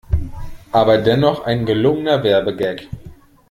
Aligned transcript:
Aber 0.71 0.97
dennoch 0.97 1.45
ein 1.45 1.63
gelungener 1.63 2.23
Werbegag. 2.23 2.87